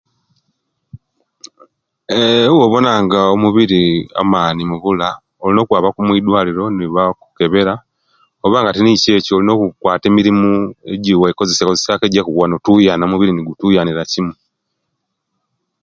Eeh 2.15 2.47
obobonanga 2.55 3.19
omubiri 3.33 3.81
amaani 4.21 4.61
mubula 4.71 5.09
olina 5.43 5.59
okwabaku 5.61 5.99
omwidwaliro 6.01 6.63
nebakukebera 6.71 7.73
oba 8.45 8.75
tinikyo 8.75 9.11
ekyo 9.17 9.33
olina 9.35 9.53
okwata 9.53 10.05
emirimu 10.11 10.49
ejewekozesya 10.93 11.63
kozesya 11.67 11.97
ku 11.99 12.05
ejakuwa 12.07 12.45
notuuyana 12.47 13.03
omubiri 13.05 13.31
negutuuyanira 13.33 14.03
kimo 14.11 14.33